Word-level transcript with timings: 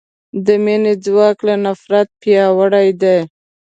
د 0.45 0.47
مینې 0.63 0.93
ځواک 1.05 1.37
له 1.47 1.55
نفرت 1.65 2.07
پیاوړی 2.21 2.89
دی. 3.01 3.19